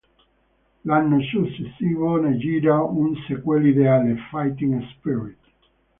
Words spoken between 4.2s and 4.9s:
"Fighting